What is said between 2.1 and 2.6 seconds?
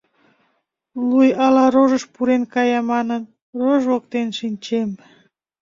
пурен